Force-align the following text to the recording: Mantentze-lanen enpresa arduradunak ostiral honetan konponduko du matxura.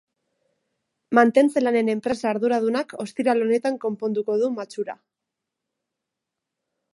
Mantentze-lanen 1.17 1.91
enpresa 1.93 2.27
arduradunak 2.29 2.95
ostiral 3.05 3.45
honetan 3.45 3.77
konponduko 3.85 4.39
du 4.45 4.51
matxura. 4.57 4.97